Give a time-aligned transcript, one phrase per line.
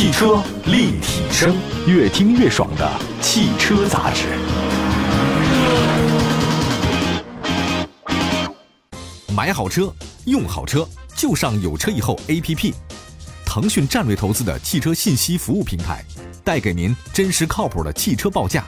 [0.00, 1.54] 汽车立体声，
[1.86, 4.24] 越听越爽的汽车杂志。
[9.34, 9.94] 买好车，
[10.24, 12.72] 用好车，就上有车以后 APP。
[13.44, 16.02] 腾讯战略投资的汽车信息服务平台，
[16.42, 18.64] 带给您真实靠谱的汽车报价，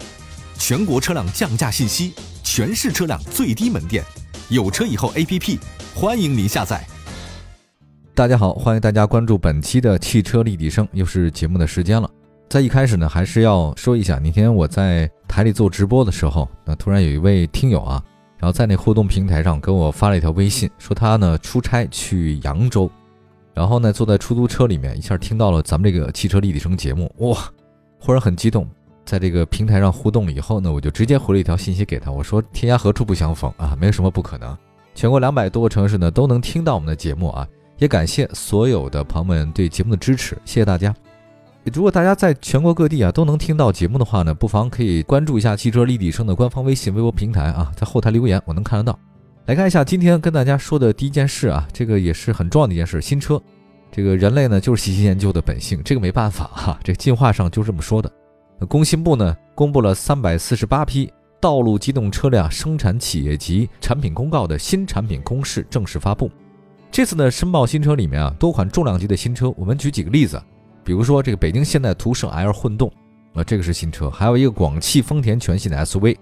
[0.58, 2.12] 全国车辆降价信息，
[2.44, 4.04] 全市车辆最低门店。
[4.50, 5.58] 有车以后 APP，
[5.94, 6.86] 欢迎您下载。
[8.14, 12.06] 大家好，欢迎大家关注本期的汽车立体声，又是节目的时间了。
[12.46, 18.04] 在一开始呢，还是要说一下，那天我在台里做直播的时候，那突然有一位听友啊，
[18.36, 22.88] 然后在那互动平台上给我发了一条微信，说他呢出差去扬州，
[23.54, 27.38] 然后呢坐在出租车里面，一下听到了咱们这个汽车立体声节目，哇，
[27.98, 28.68] 忽然很激动，
[29.06, 34.54] 在这个平台上互动了以后呢，我就直接回了一条信息给他，我说天涯何处不相逢啊，没有什么不可能，
[34.94, 37.48] 全国两百多个城市呢都能听到我们的节目啊。
[37.78, 40.94] 也感谢所有的朋友们对节目的支持，谢谢大家。
[41.72, 48.98] 如果大家在全国各地啊都能听到节目的话呢，不妨可以关注一下汽车立体声的官方微信、微博平台啊，在后台留言，我能看得到。
[49.46, 53.40] 来看一下今天跟大家说的第一件事啊，这个也是很重要的一件事，新车。
[53.90, 58.10] 这个人类呢就是喜新厌旧的本性，这个没办法哈，这进化上就这么说的。
[58.68, 66.30] 工信部呢公布了三百四十八批道路机动车辆生产企业级产品公告的新产品公示正式发布。
[66.92, 70.40] 这次呢，申报新车里面啊，多款重量级的新车，我们举几个例子，
[70.84, 72.92] 比如说这个北京现代途胜 L 混动，
[73.32, 76.14] 啊，这个是新车，还有一个广汽丰田全系的 SUV，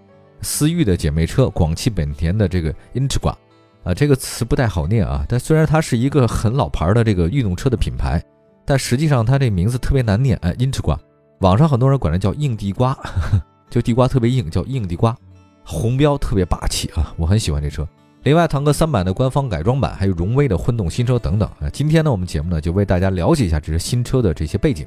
[0.42, 3.34] 思域的姐妹车广汽本田的这个 Integra，
[3.82, 8.22] 啊，这个词不太好念啊，但虽然它是一个很老牌的这个运动车的品牌，
[8.64, 10.96] 但实际上它这名字特别难念，哎，Integra，
[11.40, 12.96] 网上很多人管它叫硬地瓜，
[13.68, 15.16] 就地瓜特别硬，叫硬地瓜，
[15.64, 17.84] 红标特别霸气啊，我很喜欢这车。
[18.22, 21.70] 另外，唐哥三百的官方改装版，还有荣威的混动新车等等啊。
[21.72, 24.86] 今天呢，我们节目呢就为大家了解一下这些新车的这些背景。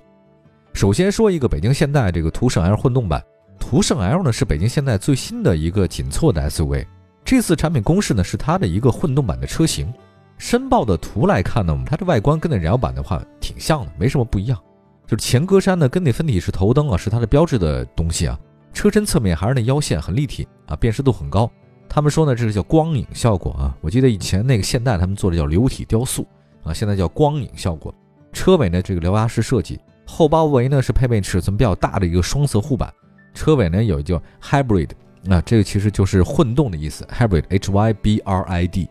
[0.74, 3.24] 首先说一个北京现代这个途胜 L 混动版，
[3.60, 6.86] 途胜 L 呢是北京现代最新的一个紧凑的 SUV。
[7.26, 9.92] 这次产品公示呢是它的一个混动版的车型。
[10.38, 14.60] 申报的图来看呢，它的外观跟那燃油版的话挺像的，没什么不一样。
[15.08, 18.40] 就是前格栅呢跟那分体式头灯啊是它的标志的东西啊。
[18.74, 21.50] 车身侧面还是那腰线很立体啊，辨识度很高。
[21.94, 23.78] 他们说呢，这是叫光影效果啊。
[23.80, 26.26] 我记得以前那个现代他们做的叫流体雕塑
[26.64, 27.94] 啊，现在叫光影效果。
[28.32, 32.92] 车尾呢这个獠牙式设计，后包围呢是配备尺寸比较大的一个双色护板。
[33.36, 34.90] 车尾呢有一叫 hybrid
[35.30, 38.90] 啊，这个其实就是混动的意思，hybrid H Y B R I D。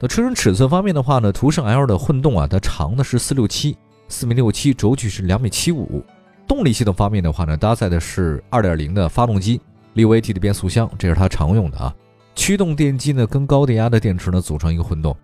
[0.00, 3.76] 那车身尺寸方面的话呢，途胜 L 的混动啊，它长的是四六七
[4.08, 6.02] 四米六七，轴距是两米七五。
[6.48, 9.60] 动力系统方面的话呢，搭载的是二点零的发动机，
[9.92, 11.94] 六 AT 的变速箱，这是它常用的啊。
[12.34, 15.16] 驱动电机呢，跟高电压的电池呢组成一个混动，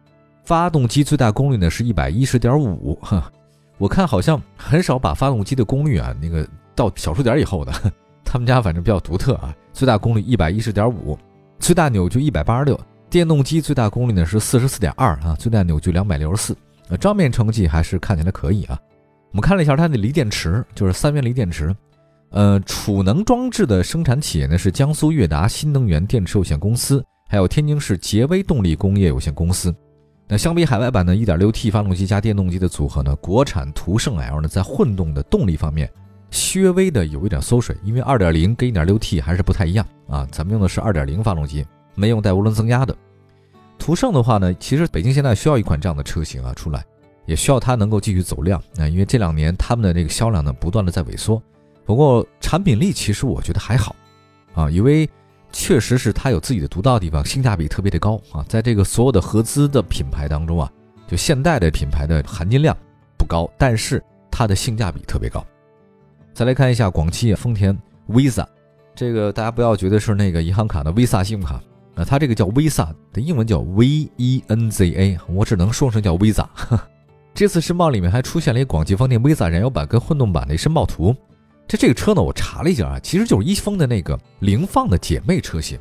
[0.44, 3.30] 发动机最大功率呢是一百一十点五哈，
[3.78, 7.72] 我看好像很少把发动机的功率啊那个到小数点以后的，
[8.24, 11.18] 他们家反正比较独特啊，最大功率一百一十点五，
[11.58, 16.56] 最大扭矩一百八十六，电动机最大功率呢是四十四点二啊，最大扭矩两百六十四，
[16.88, 18.78] 呃，账面成绩还是看起来可以啊。
[19.30, 21.74] 我们看了一下它的锂电池，就是三元锂电池。
[22.30, 29.74] 呃，储能装置的生产企业呢是江苏悦达新能源电池有限公司，还有天津市杰威动力工业有限公司。
[30.28, 35.90] 那相比海外版的 1.6T 发动机加电动机的组合呢，国产途胜 L 呢在混动的动力方面，
[36.54, 40.28] 略微的有一点缩水，因为2.0跟 1.6T 还是不太一样啊。
[40.30, 42.94] 咱们用的是2.0发动机，没用带涡轮增压的。
[43.78, 46.84] 途胜的话呢，其实北京现在需要一款这样的车型啊出来，
[47.24, 51.42] 也需要它能够继续走量啊，因为这两年他们的这个销量呢不断的在萎缩。
[51.88, 53.96] 不过产品力其实我觉得还好，
[54.52, 55.08] 啊，因为
[55.50, 58.44] 确实是它有自己的独到的地方，性价比特别的高啊。
[58.46, 60.70] 在这个所有的合资的品牌当中啊，
[61.06, 62.76] 就现代的品牌的含金量
[63.16, 65.42] 不高，但是它的性价比特别高。
[66.34, 67.74] 再来看一下广汽丰田
[68.06, 68.44] Visa，
[68.94, 71.54] 这个大家不要觉得是那个银行卡的 Visa 信用卡
[71.94, 76.46] 啊，它这个叫 Visa 的英文叫 V E N Z A，我只能说成叫 Visa。
[77.32, 81.16] 这次申报里面还出现了一广汽丰田 Visa 燃油版跟混动版的申报图。
[81.68, 85.78] 这这个车呢，我查了一下啊，其实就是一丰的那个凌放的姐妹车型，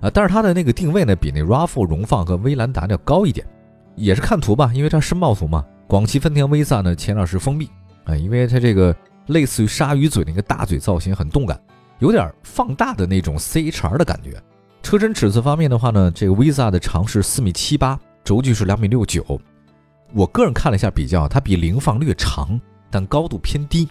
[0.00, 3.46] 啊，但是它的那个定位呢，比那 RAV4 荣放和威兰达要高一点，
[3.94, 5.62] 也是看图吧，因为它申报图嘛。
[5.86, 7.68] 广汽丰田 v 三呢，前脸是封闭，
[8.04, 11.60] 啊，因为它这个类似于鲨鱼嘴那个大嘴造型很动感，
[11.98, 14.42] 有点放大的那种 CHR 的感觉。
[14.82, 19.38] 车身尺寸方面的话呢，这个 v 三的长是四米七八，轴距是两米六九。
[20.14, 22.58] 我个人看了一下比较，它比凌放略长，
[22.90, 23.86] 但高度偏低。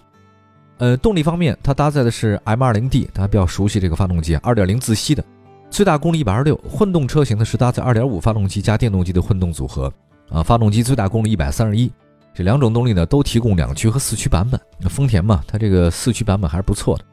[0.82, 5.24] 呃，动力方面，它搭载的是 M20D，大家比较熟悉这个发动机啊，2.0自吸的，
[5.70, 6.58] 最大功率126。
[6.68, 9.94] 混动车型呢是搭载2.5发动机加电动机的混动组合
[10.32, 11.92] 啊，发动机最大功率131，
[12.34, 14.60] 这两种动力呢都提供两驱和四驱版本。
[14.80, 17.06] 那丰田嘛，它这个四驱版本还是不错的。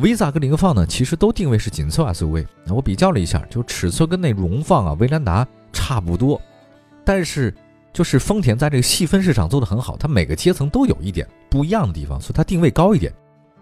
[0.00, 2.44] Visa 跟凌放呢，其实都定位是紧凑 SUV。
[2.66, 6.42] 那我比较了一下，就尺寸跟那荣放啊、威兰达差不多，
[7.04, 7.54] 但是
[7.92, 13.12] 就是丰田在这个细分市场做得很好，它每个阶层都有一点不一样的地方，所以它定位高一点。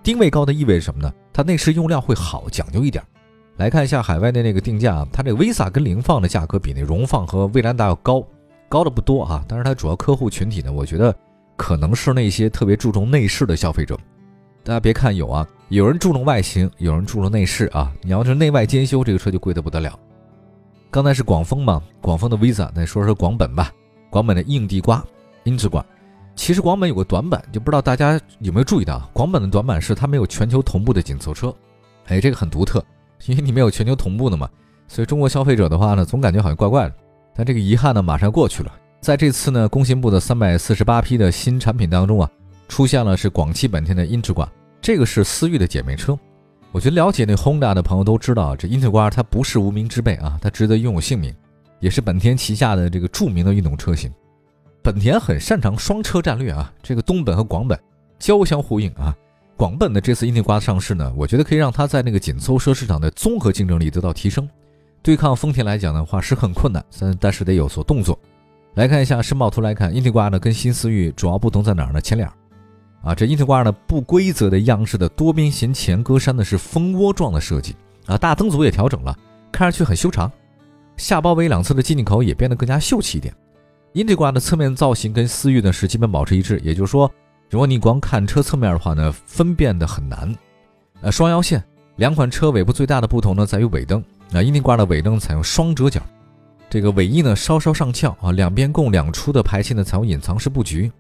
[0.03, 1.13] 定位高的意味着什么呢？
[1.33, 3.03] 它内饰用料会好，讲究一点。
[3.57, 8.25] 来看一下海外的那个定价啊，它这个 Visa 跟凌放的价格比那荣放和威兰达要高，
[8.69, 9.45] 高的不多啊。
[9.47, 11.15] 但是它主要客户群体呢，我觉得
[11.57, 13.99] 可能是那些特别注重内饰的消费者。
[14.63, 17.93] 大家别看有啊，有人注重外形，有人注重内饰啊。
[18.01, 19.99] 你要是内外兼修，这个车就贵得不得了。
[20.91, 23.71] 刚才是广丰嘛，广丰的 Visa，那说说广本吧。
[24.11, 25.03] 广本的硬地瓜，
[25.45, 25.85] 英之冠。
[26.37, 31.55] 其实广本有个短板，就不知道大家有没有注意到，广本的短板是它没有全球同步的紧凑车。
[32.07, 32.85] 哎，这个很独特。
[33.27, 34.49] 因为你没有全球同步的嘛，
[34.89, 36.95] 所以中国消费者的话呢，总感觉好像怪怪的。
[37.37, 38.73] 但这个遗憾呢，马上过去了。
[39.03, 42.31] 在这次呢，工信部的三百四十八批的新产品当中啊，
[42.67, 44.49] 出现了是广汽本田的 Integra，
[44.81, 46.19] 这个是思域的姐妹车。
[46.73, 51.35] 我觉得了解那 Honda 的朋友都知道，这 Integra 它不是无名之辈啊，它值得拥有姓名，
[51.81, 54.13] 也是本田旗下的这个著名的运动车型。
[54.83, 57.79] 本田很擅长双车战略啊，这个东本和广本
[58.19, 59.15] 交相呼应啊。
[59.57, 64.49] 广本的这次英迪瓜上市呢，我觉得可以让它在那个紧凑车市场的综合竞争力得到提升，
[65.03, 68.19] 对抗丰田来讲的话是很困难，但但是得有所动作。
[68.75, 72.01] 来看一下申报图来看，英迪瓜呢跟新思域主要不同在哪儿呢？
[72.01, 72.27] 前脸，
[73.03, 77.77] 啊，这英迪瓜呢不规则的样式的多边形前格栅呢是蜂窝状的设计
[78.07, 79.15] 啊，大灯组也调整了，
[79.53, 80.33] 看上去很修长，
[81.01, 83.35] 下包围两侧的进气口也变得更加秀气一点。
[83.95, 87.11] 英迪瓜的侧面造型跟思域呢是基本保持一致，也就是说。
[87.49, 90.33] 如果你光看车侧面的话呢，分辨的很难。
[91.01, 91.61] 呃，双腰线，
[91.97, 94.01] 两款车尾部最大的不同呢，在于尾灯。
[94.33, 96.01] 啊，英迪挂的尾灯采用双折角，
[96.69, 100.93] 这个尾翼呢稍稍上翘啊，两边共两出的排气呢采用隐藏式布局，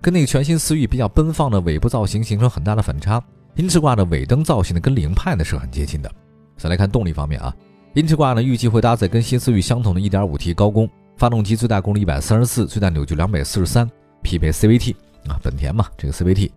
[0.00, 3.22] 跟那个全新思域比较奔放的尾部造型形成很大的反差。
[3.56, 6.10] 英驰挂的尾灯造型呢跟凌派呢是很接近的。
[6.56, 7.54] 再来看动力方面啊，
[7.98, 13.88] 英驰挂呢预计会搭载跟新思域相同的 1.5T 高功发动机，最大功率134，最大扭矩243，
[14.22, 14.94] 匹配 CVT。
[15.26, 16.48] 啊，本田嘛，这个 CVT，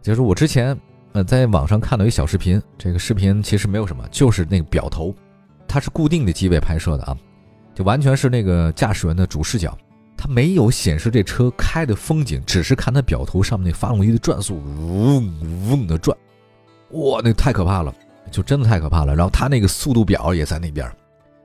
[0.00, 0.74] 就是我之前
[1.12, 5.14] 呃在网上看到一小视频，这个视频其实没有什么，就是那个表头，
[5.68, 7.14] 它是固定的机位拍摄的啊，
[7.74, 9.76] 就完全是那个驾驶员的主视角，
[10.16, 16.16] 它没有显示这车开的风景，只是看它表头上面那发动机的转速，嗡嗡的转，
[16.92, 17.94] 哇，那太可怕了，
[18.30, 19.14] 就真的太可怕了。
[19.14, 20.90] 然后它那个速度表也在那边，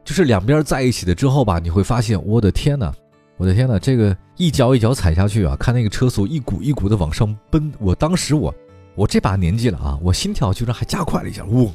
[0.04, 2.94] 就是两边在一起的之后吧，你会发现，我的天呐！
[3.38, 7.72] 我的天呐，这个一脚一脚踩下去啊，看那个车速一股一股的往上奔。
[7.80, 8.54] 我当时我
[8.96, 11.70] 我这把年纪了啊，我心跳居然还加快了一下，嗡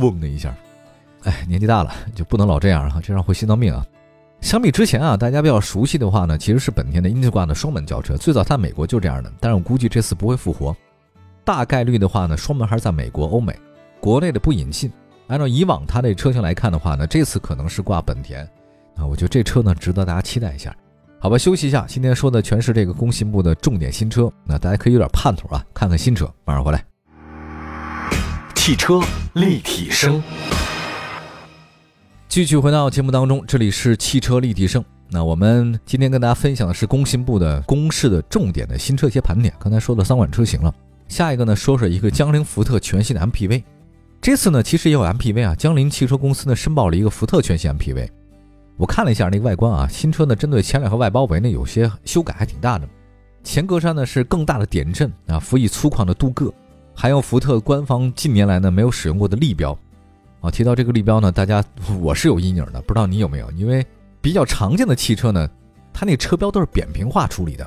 [0.00, 0.54] 嗡的一下。
[1.24, 3.84] 哎，年纪大了就不能老这样啊，这样会心脏病啊。
[4.40, 10.74] 相比之前啊，大家比较熟悉的话呢，其实是本田的英 g 挂的双门轿车，最早在美国就这样的，但是我估计这次不会复活。
[11.44, 13.54] 大概率的话呢，双门还是在美国、欧美，
[14.00, 14.90] 国内的不引进。
[15.28, 18.42] 按照以往它的车型来看的话呢，这次可能是挂本田
[18.96, 20.74] 啊，我觉得这车呢值得大家期待一下。
[21.20, 21.84] 好吧，休息一下。
[21.86, 26.28] 今天说的全是这个工信部的重点新车，那大家可以有点盼头啊，看看新车。
[26.44, 26.84] 马上回来。
[28.56, 29.00] 汽车
[29.34, 30.22] 立体声，
[32.28, 34.84] 继续回到节目当中，这里是汽车立体声。
[35.08, 39.52] 那我们今天跟大家分享的是工信部的公示的重点的新车一些盘点。
[39.60, 40.74] 刚才说了三款车型了，
[41.06, 43.62] 下一个呢，说说一个江铃福特全新的 MPV。
[44.20, 48.06] 这次呢，其实也有 MPV 啊，江铃汽车公司呢申报了一个福特全新 MPV。
[48.76, 52.86] 我看了一下那个外观啊，新车呢针对前脸和外包围呢有些修改还挺大的。
[53.42, 56.52] 前格栅呢是更大的点阵啊，辅以粗犷的镀铬，
[56.94, 59.76] 还有福特官方近年来呢没有使用过的立标。
[60.42, 61.64] 啊，提到这个立标呢，大家
[61.98, 63.50] 我是有阴影的，不知道你有没有？
[63.52, 63.84] 因为
[64.20, 65.48] 比较常见的汽车呢，
[65.94, 67.66] 它那车标都是扁平化处理的，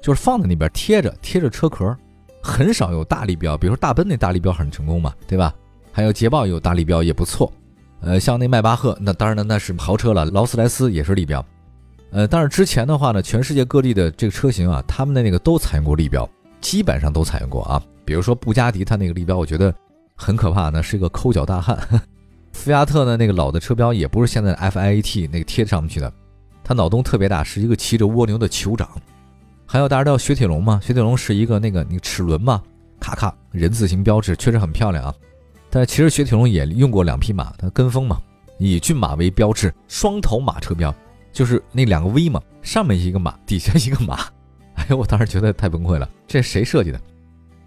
[0.00, 1.96] 就是放在那边贴着贴着车壳，
[2.40, 3.58] 很少有大立标。
[3.58, 5.52] 比如说大奔那大立标很成功嘛，对吧？
[5.92, 7.52] 还有捷豹有大立标也不错。
[8.00, 10.24] 呃，像那迈巴赫，那当然呢，那是豪车了。
[10.24, 11.44] 劳斯莱斯也是立标，
[12.12, 16.26] 呃，但是之前的话呢，全世界各地的这个车型啊，他们的那个都采用过立标，
[16.60, 17.82] 基本上都采用过啊。
[18.04, 19.74] 比如说布加迪，它那个立标我觉得
[20.16, 21.78] 很可怕，那是一个抠脚大汉。
[22.52, 26.12] 菲亚特的那个老的车标也不是现在 FIAT 那个贴上去的，
[26.64, 28.88] 它脑洞特别大，是一个骑着蜗牛的酋长。
[29.66, 30.80] 还有大家知道雪铁龙吗？
[30.82, 32.62] 雪铁龙是一个那个那个齿轮嘛，
[32.98, 35.14] 咔咔人字形标志，确实很漂亮啊。
[35.70, 38.20] 但其实雪铁龙也用过两匹马，它跟风嘛，
[38.58, 40.92] 以骏马为标志，双头马车标，
[41.32, 44.18] 就是那两个 V 嘛，上面一个马，底下一个马。
[44.74, 47.00] 哎呦，我当时觉得太崩溃了，这谁设计的？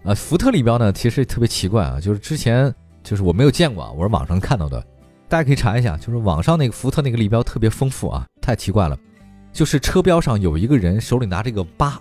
[0.04, 4.84] 啊，福特立标呢，其实特别奇怪啊，就是之前就是我没有见过啊，我是网上看到的，
[5.28, 8.98] 大家可以查一下，就是网上那个福特那个立标特别丰富啊，太奇怪了，
[9.52, 11.98] 就是车标上有一个人手里拿着一个八，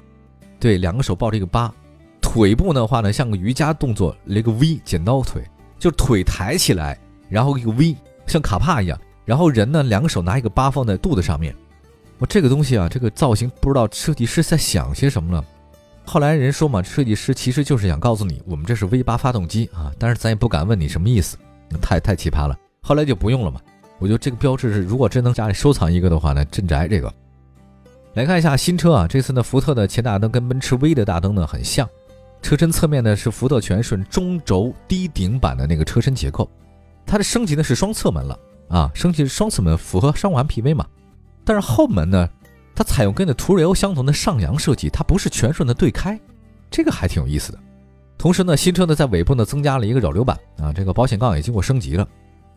[0.59, 1.73] 对，两个手抱着一个八，
[2.19, 5.41] 腿部的话呢像个瑜伽动作，那个 V 剪刀腿，
[5.83, 6.97] 就腿抬起来，
[7.27, 7.93] 然后一个 V
[8.25, 11.53] 像卡帕一样，然后人呢两个手拿一个八放在肚子上面。
[12.19, 15.43] 我这个东西啊，这个造型不知道设计师在想些什么呢？
[16.05, 21.35] 后来人说嘛，设计师其实就是想告诉你，我们这是 V 八发动机啊，但是咱也不敢问你什么意思，
[21.81, 22.57] 太太奇葩了。
[22.81, 23.59] 后来就不用了嘛。
[23.99, 27.13] 我觉得这个标志是，如果真能家里收藏一个的话呢，镇宅这个。
[28.13, 31.85] 来看一下新车啊，这次呢，福特的前大灯跟奔驰 V 的大灯呢很像，
[32.43, 36.47] 车身侧面呢是福特全顺中轴低顶版的那个车身结构，
[37.05, 40.85] 它的升级呢是双侧门了啊，升级双侧门符合商务 MPV 嘛。
[41.45, 42.29] 但是后门呢，
[42.75, 46.19] 它采用跟那途锐欧相同的上扬设计，它不是全顺的对开，
[46.69, 47.59] 这个还挺有意思的。
[48.17, 52.05] 同时呢，新车呢在尾部呢增加了一个扰流板啊，这个保险杠也经过升级了。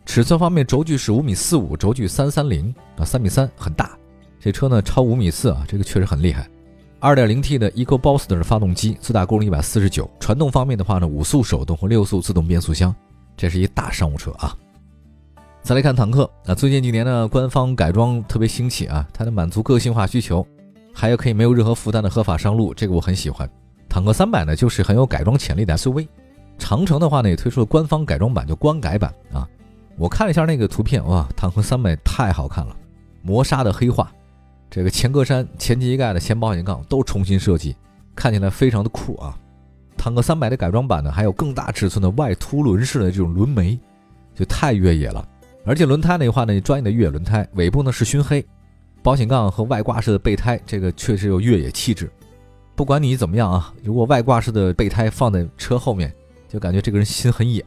[0.05, 3.97] 尺寸方面，轴距是五米四五，轴距三三零啊，三米三，很大。
[4.39, 6.49] 这车呢超五米四啊，这个确实很厉害。
[6.99, 10.09] 二点零 T 的 EcoBoost 的发动机，最大功率一百四十九。
[10.19, 12.93] 传动方面的话呢，五速手动和六速自动变速箱，
[13.35, 14.57] 这是一大商务车啊。
[15.61, 20.45] 再来看坦克啊，最近几年呢，官方改装特别兴起啊，它能满足个性化需求，
[20.91, 23.47] 还有可以没有任何负担的合法上路，这个我很喜欢。
[23.87, 26.07] 坦克三百呢，就是很有改装潜力的 SUV。
[26.57, 29.47] 长城的话呢，也推出了官方改装版，就官改版啊。
[29.97, 32.75] 我看了一下那个图片，哇，坦克三百太好看了，
[33.21, 34.11] 磨砂的黑化，
[34.69, 37.75] 这个前格栅、前机盖的前保险杠都重新设计，
[38.15, 39.37] 看起来非常的酷啊。
[39.97, 43.79] 坦克三百的改装版呢，还有更大尺寸的外凸轮式的这种轮眉，
[44.35, 45.27] 就太越野了。
[45.65, 48.45] 而且轮胎那话呢，专业的越野轮胎，尾部呢是熏黑，
[49.01, 52.09] 保险杠和外挂式的备胎，这个确实有越野气质。
[52.75, 56.13] 不管你怎么样啊，如果外挂式的备胎放在车后面，
[56.47, 57.65] 就感觉这个人心很野。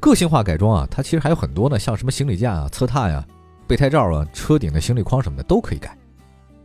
[0.00, 3.24] 个性化改装啊，它其实还有很多呢，像什么行李架啊、侧踏呀、
[3.66, 5.96] 备胎罩啊、车顶的行李框什么的都可以改。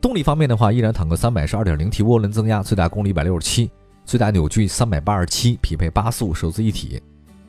[0.04, 3.70] 动力方面的话，依然坦克三百是 2.0T 涡轮增压，最大功率167，
[4.04, 7.02] 最大扭矩387，匹配八速手自一体，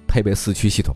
[0.07, 0.95] 配备四驱系统。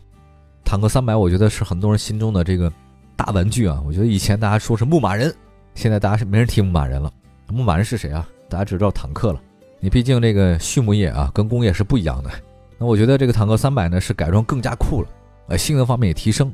[0.63, 2.71] 坦克三百我觉得是很多人心中的这个
[3.17, 3.83] 大玩具啊。
[3.85, 5.35] 我觉得以前大家说是牧马人，
[5.75, 7.11] 现在大家是没人提牧马人了。
[7.49, 8.25] 牧马人是谁啊？
[8.47, 9.41] 大家只知道坦克了。
[9.81, 12.31] 你毕竟这个畜牧业啊，跟工业是不一样的。
[12.77, 15.09] 那我觉得这个坦克三百呢是改装更加酷了，
[15.49, 16.53] 呃，性能方面也提升，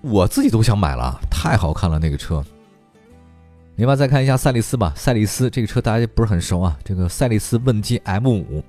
[0.00, 2.40] 我自己都想买了，太好看了那个车。
[3.76, 8.62] 另外再看一下赛利斯吧，赛利斯这个车大家不是很熟啊，这个赛利斯问界 M 五，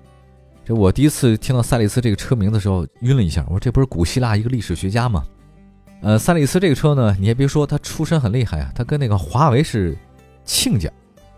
[0.65, 5.23] 这我第一次听到赛利斯这个车名的时候晕了一下，我说这不是古希腊一个历史学家吗？
[6.01, 9.95] 呃，赛利斯这个车呢，你也别说它出身很厉害啊，它跟那个华为是
[10.43, 10.89] 亲家。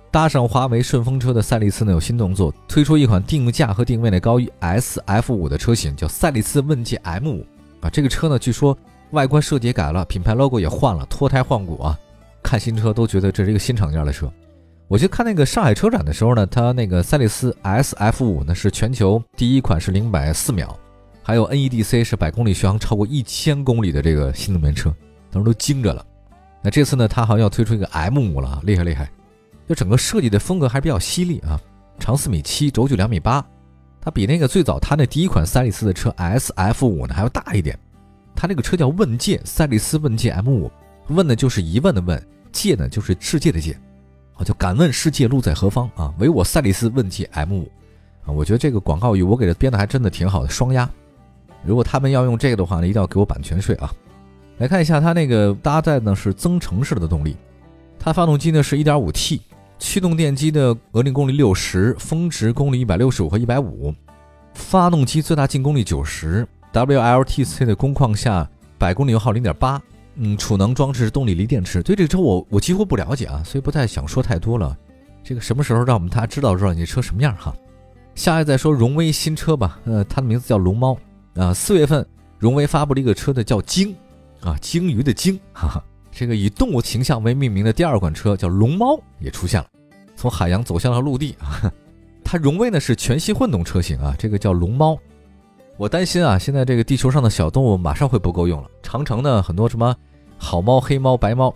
[0.10, 7.46] 搭上华为顺风车的赛利斯呢有新动作，推出一款定价和定位呢高于 S F 五的车型，叫赛利斯问界 M 五
[7.82, 7.90] 啊。
[7.90, 8.76] 这个车呢据说
[9.12, 12.00] 外观设计改了，品牌 logo 也换了，脱胎换骨啊。
[12.48, 14.32] 看新车都觉得这是一个新厂家的车。
[14.88, 20.74] 我去看那个上海车展的时候呢，它那个赛利斯 S F 五呢是全球第一款是零百四秒，
[21.22, 24.96] 还有 N E D C 是百公里续航超过一千公里的这个新能源车，
[25.30, 26.06] 当时都惊着了。
[26.64, 29.12] 那这次呢，它好像要推出一个 M 五了啊，厉害厉害。
[29.68, 31.60] 就整个设计的风格还比较犀利啊，
[32.00, 33.46] 长四米七，轴距两米八，
[34.00, 37.78] 它比那个最早它那第一款赛利斯的车 S F 五呢还要大一点。
[38.34, 40.72] 它那个车叫问界，赛利斯问界 M 五，
[41.10, 42.18] 问的就是疑问的问，
[42.52, 43.78] 界呢就是世界的界，
[44.36, 46.14] 啊，就敢问世界路在何方啊？
[46.20, 47.72] 唯我赛利斯问界 M 五，
[48.26, 50.90] 啊，我觉得这个广告语我给它编的还真的挺好的，双押。
[51.66, 53.92] 如果他们要用这个的话呢，一定要给我版权税啊。
[54.58, 57.36] 来看一下它那个搭载呢是增程式的动力，
[58.00, 59.42] 它发动机呢是 1.5T。
[59.80, 63.94] 驱动电机的额定功率六十，峰值功率一百六十五和一百五，
[64.56, 68.50] 发动机最大净功率九十，WLTC 的工况下
[68.80, 69.80] 百公里油耗零点八，
[70.20, 71.82] 嗯，储能装置动力锂电池。
[71.84, 74.76] 对这个车我我几乎不了解啊，所以不太想说太多了。
[75.24, 77.56] 这个什么时候让我们大家知道知道你车什么样哈？
[78.16, 80.98] 下一再说荣威新车吧，呃，它的名字叫龙猫
[81.36, 81.54] 啊。
[81.54, 82.06] 四月份
[82.40, 83.96] 荣威发布了一个车的叫鲸
[84.42, 85.84] 啊，鲸鱼的鲸，哈哈。
[86.12, 89.68] 这个以动物形象为命名的第二款车叫龙猫也出现了，
[90.16, 91.72] 从海洋走向了陆地啊。
[92.26, 94.98] 它荣威呢是全息混动车型啊，这个叫龙猫。
[95.78, 98.68] 我担心啊，现在这个地球上的小动物马上会不够用了。
[98.82, 99.96] 长城呢很多什么
[100.38, 101.54] 好猫、黑猫、白猫，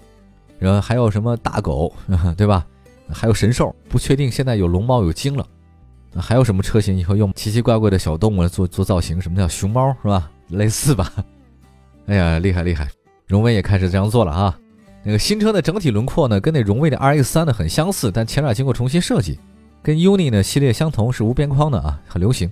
[0.60, 1.94] 然后还有什么大狗，
[2.36, 2.66] 对吧？
[3.14, 5.46] 还有神兽，不确定现在有龙猫有鲸了。
[6.16, 9.22] 还有什么车型以后用奇奇怪怪的小动物来做做造型？
[9.22, 10.30] 什么叫熊猫是吧？
[10.50, 11.12] 类似吧？
[12.08, 12.90] 哎呀，厉害厉害！
[13.28, 14.58] 荣威也开始这样做了啊，
[15.04, 19.40] 那个新车的整体轮廓呢，跟那荣威的 RX 三呢很相似，但前脸经过重新设计，
[19.82, 22.52] 跟 UNI 呢系列相同，是无边框的啊，很流行。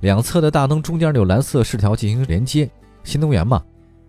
[0.00, 2.70] 两侧的大灯中间有蓝色饰条进行连接，
[3.02, 3.62] 新能源嘛，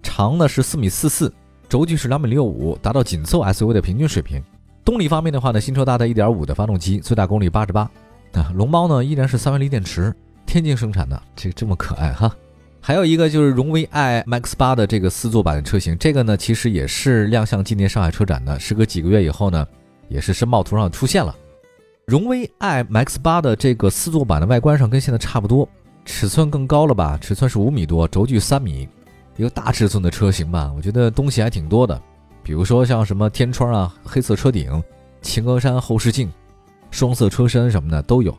[0.03, 1.33] 长呢是四米四四，
[1.71, 4.43] 轴距是两米六五，达到紧凑 SUV 的平均水平。
[4.83, 7.89] 动力方面的话呢，新车搭载1.5的发动机，最大功率八十八，
[8.33, 10.13] 啊，龙猫呢依然是三元锂电池，
[10.45, 12.35] 天津生产的，这个这么可爱哈。
[12.81, 19.65] 还有一个就是荣威 i Max 八的这个四座版的车型，这个呢其实也是亮相今年上海车展的，时隔几个月以后呢，
[20.09, 21.33] 也是申报图上出现了。
[22.05, 25.65] 荣威 i Max 八的这个四座版的外观上跟现在差不多，
[26.03, 27.17] 尺寸更高了吧？
[27.21, 28.89] 尺寸是五米多，轴距三米，
[29.41, 30.71] 一个大尺寸的车型吧？
[30.77, 31.99] 我觉得东西还挺多的，
[32.43, 34.81] 比如说像什么天窗啊、黑色车顶、
[35.23, 36.31] 前格栅后视镜、
[36.91, 38.31] 双色车身什么的都有，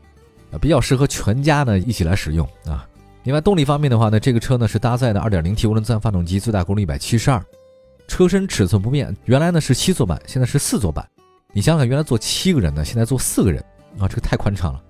[0.52, 2.86] 啊，比较适合全家呢一起来使用啊。
[3.24, 7.42] 另外，动力方面的话呢，这个车呢是搭载的 2.0T 涡轮增压发动机，最大功率172，
[8.06, 11.04] 车身尺寸不变，原来呢是七座版，现在是四座版。
[11.52, 13.60] 你想想，原来坐七个人呢，现在坐四个人
[13.98, 14.80] 啊，这个太宽敞了。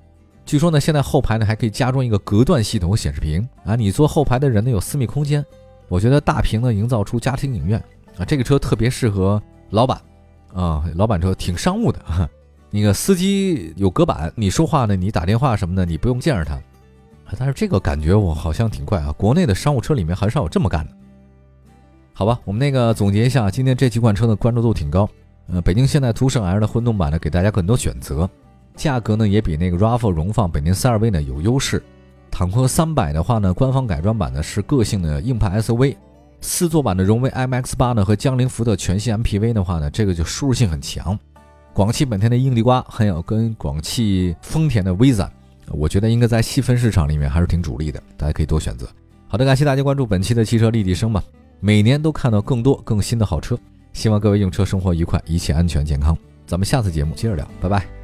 [0.45, 5.43] 据说呢，现在后排呢还可以加装一个隔断系统和显示屏啊，你坐后排的人呢有私密空间。
[5.93, 7.79] 我觉得大屏呢营造出家庭影院
[8.17, 10.01] 啊，这个车特别适合老板
[10.55, 12.03] 啊，老板车挺商务的。
[12.71, 16.59] 那个司机有隔板，你说话呢，你打电话什么的，你不用见着他。
[17.37, 20.93] 但是这个感觉我好像挺怪啊，国内的商务车里面很少有这么干的。
[22.15, 25.07] 好吧，我们那个总结一下，今天这几款车的关注度挺高。
[25.49, 28.27] 呃，北京现代途胜 L 的混动版呢，给大家更多选择，
[28.77, 31.83] 价格呢也比那个 RAV4 荣放、本田 CR-V 呢有优势。
[32.33, 35.95] 坦克300的话呢，官方改装版呢是个性的硬派 SUV，
[36.41, 41.17] 四座版的荣威 MX-8 呢和江铃福特全系 MPV 的话呢，这个就舒适性很强。
[41.75, 45.29] 广汽本田的英地瓜，还有跟广汽丰田的 Visa。
[45.71, 48.89] 我觉得应该在细分市场里面还是挺主力的，大家可以多选择。
[49.29, 51.23] 好的，感谢大家关注本期的汽车立体声吧。
[51.61, 53.57] 每年都看到更多更新的好车，
[53.93, 56.17] 希望各位用车生活愉快，一切安全健康。
[56.47, 58.02] 咱们下次节目接着聊，拜拜。